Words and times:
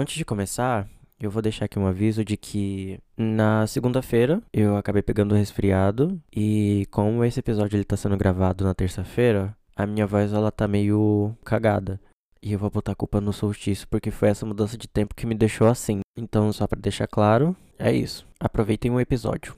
Antes 0.00 0.16
de 0.16 0.24
começar, 0.24 0.88
eu 1.20 1.30
vou 1.30 1.42
deixar 1.42 1.66
aqui 1.66 1.78
um 1.78 1.86
aviso 1.86 2.24
de 2.24 2.34
que 2.34 2.98
na 3.18 3.66
segunda-feira 3.66 4.42
eu 4.50 4.74
acabei 4.78 5.02
pegando 5.02 5.34
resfriado 5.34 6.18
e 6.34 6.86
como 6.90 7.22
esse 7.22 7.40
episódio 7.40 7.76
ele 7.76 7.84
tá 7.84 7.98
sendo 7.98 8.16
gravado 8.16 8.64
na 8.64 8.72
terça-feira, 8.72 9.54
a 9.76 9.86
minha 9.86 10.06
voz 10.06 10.32
ela 10.32 10.50
tá 10.50 10.66
meio 10.66 11.36
cagada. 11.44 12.00
E 12.42 12.50
eu 12.54 12.58
vou 12.58 12.70
botar 12.70 12.92
a 12.92 12.94
culpa 12.94 13.20
no 13.20 13.30
solstício 13.30 13.86
porque 13.88 14.10
foi 14.10 14.30
essa 14.30 14.46
mudança 14.46 14.74
de 14.78 14.88
tempo 14.88 15.14
que 15.14 15.26
me 15.26 15.34
deixou 15.34 15.66
assim. 15.66 16.00
Então, 16.16 16.50
só 16.50 16.66
para 16.66 16.80
deixar 16.80 17.06
claro, 17.06 17.54
é 17.78 17.92
isso. 17.92 18.26
Aproveitem 18.40 18.90
o 18.90 18.98
episódio. 18.98 19.54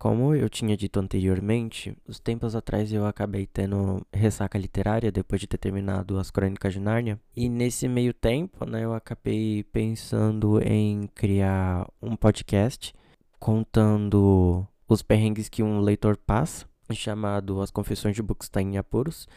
Como 0.00 0.34
eu 0.34 0.48
tinha 0.48 0.74
dito 0.78 0.98
anteriormente, 0.98 1.94
uns 2.08 2.18
tempos 2.18 2.56
atrás 2.56 2.90
eu 2.90 3.04
acabei 3.04 3.46
tendo 3.46 4.00
ressaca 4.10 4.58
literária 4.58 5.12
depois 5.12 5.42
de 5.42 5.46
ter 5.46 5.58
terminado 5.58 6.18
as 6.18 6.30
Crônicas 6.30 6.72
de 6.72 6.80
Nárnia. 6.80 7.20
E 7.36 7.50
nesse 7.50 7.86
meio 7.86 8.14
tempo, 8.14 8.64
né, 8.64 8.82
eu 8.82 8.94
acabei 8.94 9.62
pensando 9.62 10.58
em 10.62 11.06
criar 11.14 11.86
um 12.00 12.16
podcast 12.16 12.94
contando 13.38 14.66
os 14.88 15.02
perrengues 15.02 15.50
que 15.50 15.62
um 15.62 15.80
leitor 15.80 16.16
passa, 16.16 16.64
chamado 16.94 17.60
As 17.60 17.70
Confissões 17.70 18.16
de 18.16 18.22
Bookstein 18.22 18.76
em 18.76 18.78
Apuros. 18.78 19.28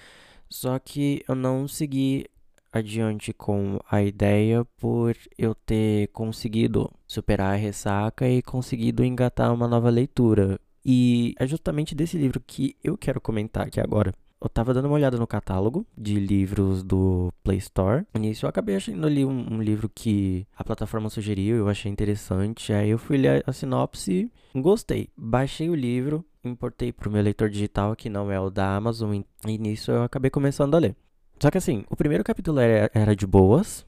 Só 0.50 0.80
que 0.80 1.26
eu 1.28 1.36
não 1.36 1.68
segui 1.68 2.26
adiante 2.74 3.32
com 3.32 3.80
a 3.90 4.02
ideia 4.02 4.66
por 4.80 5.16
eu 5.38 5.54
ter 5.54 6.08
conseguido 6.08 6.92
superar 7.08 7.54
a 7.54 7.58
ressaca 7.58 8.28
e 8.28 8.42
conseguido 8.42 9.06
engatar 9.06 9.54
uma 9.54 9.68
nova 9.68 9.90
leitura. 9.90 10.60
E 10.84 11.36
é 11.40 11.48
justamente 11.48 11.96
desse 11.96 12.18
livro 12.18 12.42
que 12.46 12.76
eu 12.84 12.98
quero 12.98 13.22
comentar 13.22 13.68
aqui 13.68 13.80
agora. 13.80 14.12
Eu 14.42 14.50
tava 14.50 14.74
dando 14.74 14.86
uma 14.86 14.96
olhada 14.96 15.18
no 15.18 15.26
catálogo 15.26 15.88
de 15.98 16.20
livros 16.20 16.84
do 16.84 17.32
Play 17.42 17.60
Store. 17.60 18.06
Nisso 18.20 18.46
eu 18.46 18.50
acabei 18.50 18.76
achando 18.76 19.08
ali 19.08 19.24
um, 19.24 19.54
um 19.54 19.62
livro 19.62 19.88
que 19.88 20.46
a 20.54 20.66
plataforma 20.66 21.10
sugeriu, 21.10 21.56
eu 21.56 21.70
achei 21.70 21.90
interessante. 21.90 22.74
Aí 22.74 22.90
eu 22.90 22.98
fui 22.98 23.16
ler 23.16 23.42
a 23.48 23.54
sinopse, 23.54 24.30
gostei. 24.54 25.08
Baixei 25.16 25.70
o 25.70 25.76
livro, 25.76 26.26
importei 26.44 26.92
pro 26.92 27.10
meu 27.10 27.22
leitor 27.22 27.50
digital, 27.50 27.96
que 27.96 28.10
não 28.10 28.30
é 28.30 28.38
o 28.38 28.50
da 28.50 28.76
Amazon, 28.76 29.22
e 29.48 29.58
nisso 29.58 29.92
eu 29.92 30.04
acabei 30.04 30.30
começando 30.30 30.76
a 30.76 30.80
ler. 30.80 30.96
Só 31.40 31.52
que 31.52 31.58
assim, 31.58 31.84
o 31.90 31.96
primeiro 31.96 32.24
capítulo 32.24 32.60
era, 32.60 32.90
era 32.94 33.16
de 33.16 33.28
boas, 33.28 33.86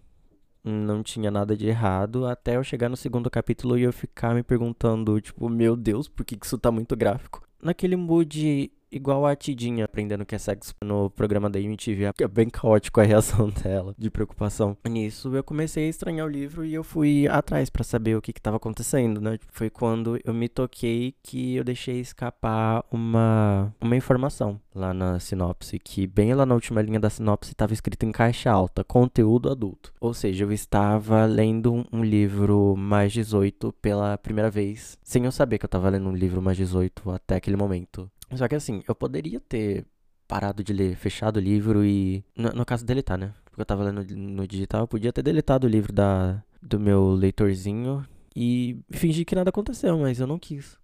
não 0.64 1.04
tinha 1.04 1.30
nada 1.30 1.56
de 1.56 1.68
errado, 1.68 2.26
até 2.26 2.56
eu 2.56 2.64
chegar 2.64 2.90
no 2.90 2.98
segundo 2.98 3.30
capítulo 3.30 3.78
e 3.78 3.84
eu 3.84 3.94
ficar 3.94 4.34
me 4.34 4.44
perguntando, 4.44 5.22
tipo, 5.22 5.48
meu 5.48 5.76
Deus, 5.76 6.08
por 6.08 6.26
que 6.26 6.38
isso 6.42 6.58
tá 6.58 6.72
muito 6.72 6.96
gráfico? 6.96 7.48
Naquele 7.62 7.96
mood 7.96 8.72
igual 8.96 9.26
a 9.26 9.36
Tidinha 9.36 9.86
aprendendo 9.86 10.26
que 10.26 10.34
é 10.34 10.38
sexo 10.38 10.74
no 10.82 11.10
programa 11.10 11.50
da 11.50 11.60
MTV. 11.60 12.12
É 12.20 12.28
bem 12.28 12.50
caótico 12.50 13.02
a 13.02 13.04
reação 13.04 13.50
dela, 13.62 13.94
de 13.98 14.10
preocupação. 14.10 14.78
Nisso, 14.88 15.36
eu 15.36 15.44
comecei 15.44 15.86
a 15.86 15.90
estranhar 15.90 16.26
o 16.26 16.30
livro 16.30 16.66
e 16.66 16.74
eu 16.74 16.84
fui 16.84 17.28
atrás 17.28 17.70
para 17.70 17.84
saber 17.84 18.16
o 18.16 18.22
que 18.22 18.32
estava 18.32 18.58
acontecendo, 18.58 19.20
né? 19.20 19.38
Foi 19.52 19.70
quando 19.70 20.18
eu 20.24 20.34
me 20.34 20.48
toquei 20.48 21.14
que 21.22 21.56
eu 21.56 21.64
deixei 21.64 22.00
escapar 22.00 22.84
uma, 22.92 23.74
uma 23.82 23.96
informação 23.96 24.60
lá 24.74 24.94
na 24.94 25.20
sinopse, 25.20 25.80
que 25.80 26.06
bem 26.06 26.34
lá 26.34 26.46
na 26.46 26.54
última 26.54 26.82
linha 26.82 27.00
da 27.00 27.10
sinopse 27.10 27.52
estava 27.52 27.74
escrito 27.74 28.06
em 28.06 28.12
caixa 28.12 28.52
alta, 28.52 28.84
conteúdo 28.84 29.50
adulto. 29.50 29.94
Ou 30.00 30.14
seja, 30.14 30.44
eu 30.44 30.52
estava 30.52 31.26
lendo 31.26 31.86
um 31.92 32.04
livro 32.04 32.76
mais 32.78 33.12
18 33.14 33.74
pela 33.82 34.18
primeira 34.18 34.50
vez, 34.50 34.98
sem 35.04 35.26
eu 35.26 35.32
saber 35.32 35.58
que 35.58 35.66
eu 35.66 35.68
estava 35.68 35.90
lendo 35.90 36.10
um 36.10 36.16
livro 36.16 36.42
mais 36.42 36.58
18 36.58 37.10
até 37.12 37.36
aquele 37.36 37.56
momento. 37.58 38.10
Só 38.34 38.48
que 38.48 38.56
assim, 38.56 38.84
eu 38.88 38.96
poderia 38.96 39.40
ter 39.40 39.86
parado 40.28 40.64
de 40.64 40.74
ler, 40.74 40.96
fechado 40.96 41.38
o 41.38 41.42
livro 41.42 41.86
e. 41.86 42.24
No, 42.36 42.50
no 42.50 42.66
caso, 42.66 42.86
deletar, 42.86 43.18
né? 43.18 43.34
Porque 43.46 43.62
eu 43.62 43.66
tava 43.66 43.84
lendo 43.84 44.06
no 44.16 44.48
digital, 44.48 44.82
eu 44.82 44.88
podia 44.88 45.14
ter 45.14 45.22
deletado 45.22 45.68
o 45.68 45.70
livro 45.70 45.94
da, 45.94 46.44
do 46.62 46.80
meu 46.80 47.12
leitorzinho 47.12 48.06
e 48.36 48.78
fingir 48.92 49.26
que 49.26 49.36
nada 49.36 49.50
aconteceu, 49.50 49.98
mas 49.98 50.20
eu 50.20 50.28
não 50.28 50.40
quis. 50.40 50.78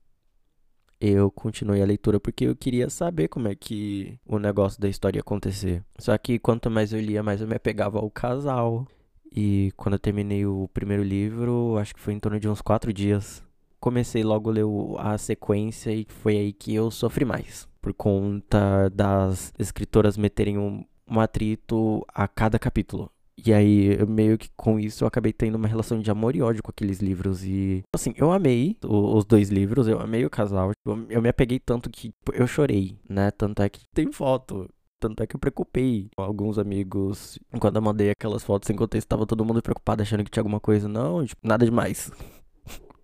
Eu 1.00 1.32
continuei 1.32 1.82
a 1.82 1.86
leitura 1.86 2.20
porque 2.20 2.46
eu 2.46 2.56
queria 2.56 2.90
saber 2.90 3.28
como 3.28 3.48
é 3.48 3.56
que 3.56 4.20
o 4.26 4.38
negócio 4.38 4.80
da 4.80 4.88
história 4.88 5.18
ia 5.18 5.22
acontecer. 5.22 5.84
Só 5.98 6.16
que 6.18 6.38
quanto 6.38 6.70
mais 6.70 6.94
eu 6.94 7.02
lia, 7.02 7.24
mais 7.24 7.42
eu 7.42 7.48
me 7.48 7.56
apegava 7.56 7.98
ao 7.98 8.10
casal. 8.10 8.88
E 9.34 9.72
quando 9.76 9.94
eu 9.94 10.00
terminei 10.00 10.46
o 10.46 10.70
primeiro 10.72 11.02
livro, 11.02 11.78
acho 11.78 11.96
que 11.96 12.00
foi 12.00 12.14
em 12.14 12.20
torno 12.20 12.40
de 12.40 12.48
uns 12.48 12.62
quatro 12.62 12.94
dias 12.94 13.44
comecei 13.82 14.24
logo 14.24 14.50
a 14.50 14.54
ler 14.54 14.66
a 15.00 15.18
sequência 15.18 15.92
e 15.92 16.06
foi 16.08 16.38
aí 16.38 16.54
que 16.54 16.74
eu 16.74 16.90
sofri 16.92 17.26
mais. 17.26 17.68
Por 17.82 17.94
conta 17.94 18.90
das 18.94 19.52
escritoras 19.58 20.16
meterem 20.16 20.58
um, 20.58 20.86
um 21.10 21.20
atrito 21.20 22.06
a 22.14 22.28
cada 22.28 22.60
capítulo. 22.60 23.12
E 23.44 23.52
aí, 23.52 23.98
meio 24.06 24.38
que 24.38 24.50
com 24.56 24.80
isso, 24.80 25.04
eu 25.04 25.08
acabei 25.08 25.34
tendo 25.34 25.56
uma 25.56 25.68
relação 25.68 26.00
de 26.00 26.12
amor 26.12 26.36
e 26.36 26.44
ódio 26.44 26.62
com 26.62 26.70
aqueles 26.70 27.00
livros. 27.00 27.44
E, 27.44 27.84
assim, 27.92 28.14
eu 28.16 28.32
amei 28.32 28.78
os 28.84 29.26
dois 29.26 29.50
livros, 29.50 29.88
eu 29.88 30.00
amei 30.00 30.24
o 30.24 30.30
casal. 30.30 30.72
Eu, 30.86 31.06
eu 31.10 31.22
me 31.22 31.30
apeguei 31.30 31.60
tanto 31.60 31.90
que 31.90 32.10
tipo, 32.10 32.34
eu 32.36 32.46
chorei, 32.46 33.00
né? 33.10 33.32
Tanto 33.32 33.64
é 33.64 33.70
que 33.70 33.82
tem 33.96 34.12
foto. 34.12 34.70
Tanto 35.00 35.24
é 35.24 35.26
que 35.26 35.36
eu 35.36 35.40
preocupei 35.40 36.12
alguns 36.16 36.60
amigos. 36.60 37.40
Quando 37.60 37.78
eu 37.78 37.82
mandei 37.82 38.12
aquelas 38.12 38.44
fotos 38.44 38.68
sem 38.68 38.76
contexto, 38.76 39.08
tava 39.08 39.26
todo 39.26 39.44
mundo 39.44 39.62
preocupado, 39.62 40.04
achando 40.04 40.24
que 40.24 40.30
tinha 40.30 40.42
alguma 40.42 40.60
coisa. 40.60 40.88
Não, 40.88 41.26
tipo, 41.26 41.42
nada 41.44 41.66
demais. 41.66 42.12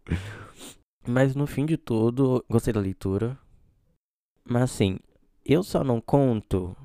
Mas 1.08 1.36
no 1.36 1.48
fim 1.48 1.66
de 1.66 1.78
tudo, 1.78 2.44
gostei 2.50 2.74
da 2.74 2.82
leitura. 2.82 3.40
Mas 4.44 4.64
assim, 4.64 5.00
eu 5.46 5.64
só 5.64 5.84
não 5.84 6.02
conto 6.02 6.76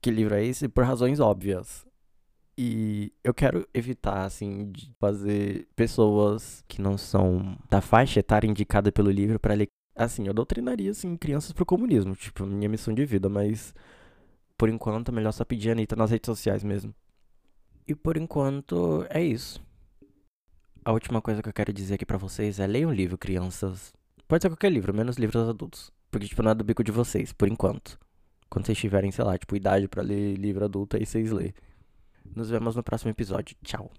que 0.00 0.10
livro 0.10 0.34
é 0.34 0.44
esse 0.44 0.68
por 0.68 0.84
razões 0.84 1.20
óbvias. 1.20 1.86
E 2.56 3.12
eu 3.22 3.34
quero 3.34 3.68
evitar, 3.74 4.24
assim, 4.24 4.70
de 4.70 4.92
fazer 5.00 5.66
pessoas 5.74 6.64
que 6.68 6.80
não 6.80 6.96
são 6.96 7.58
da 7.68 7.80
faixa 7.80 8.20
etária 8.20 8.46
indicada 8.46 8.92
pelo 8.92 9.10
livro 9.10 9.40
para 9.40 9.54
ler. 9.54 9.68
Assim, 9.96 10.26
eu 10.26 10.34
doutrinaria, 10.34 10.90
assim, 10.90 11.16
crianças 11.16 11.52
pro 11.52 11.66
comunismo, 11.66 12.14
tipo, 12.14 12.44
minha 12.46 12.68
missão 12.68 12.94
de 12.94 13.04
vida, 13.04 13.28
mas 13.28 13.74
por 14.56 14.68
enquanto 14.68 15.10
é 15.10 15.12
melhor 15.12 15.32
só 15.32 15.44
pedir 15.44 15.70
a 15.70 15.72
Anitta 15.72 15.96
nas 15.96 16.10
redes 16.10 16.26
sociais 16.26 16.62
mesmo. 16.62 16.94
E 17.86 17.94
por 17.94 18.16
enquanto 18.16 19.06
é 19.10 19.22
isso. 19.22 19.63
A 20.84 20.92
última 20.92 21.22
coisa 21.22 21.42
que 21.42 21.48
eu 21.48 21.52
quero 21.52 21.72
dizer 21.72 21.94
aqui 21.94 22.04
para 22.04 22.18
vocês 22.18 22.60
é 22.60 22.66
leiam 22.66 22.90
um 22.90 22.92
livro, 22.92 23.16
crianças. 23.16 23.90
Pode 24.28 24.42
ser 24.42 24.50
qualquer 24.50 24.70
livro, 24.70 24.92
menos 24.92 25.16
livros 25.16 25.48
adultos. 25.48 25.90
Porque, 26.10 26.26
tipo, 26.26 26.42
não 26.42 26.50
é 26.50 26.54
do 26.54 26.62
bico 26.62 26.84
de 26.84 26.92
vocês, 26.92 27.32
por 27.32 27.48
enquanto. 27.48 27.98
Quando 28.50 28.66
vocês 28.66 28.76
tiverem, 28.76 29.10
sei 29.10 29.24
lá, 29.24 29.38
tipo, 29.38 29.56
idade 29.56 29.88
para 29.88 30.02
ler 30.02 30.36
livro 30.36 30.62
adulto, 30.62 30.96
aí 30.96 31.06
vocês 31.06 31.30
lê. 31.30 31.54
Nos 32.36 32.50
vemos 32.50 32.76
no 32.76 32.82
próximo 32.82 33.10
episódio. 33.10 33.56
Tchau. 33.64 33.90